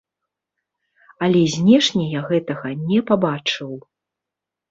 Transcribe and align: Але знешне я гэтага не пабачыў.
Але 1.25 1.41
знешне 1.55 2.05
я 2.13 2.21
гэтага 2.31 2.71
не 2.89 2.99
пабачыў. 3.11 3.71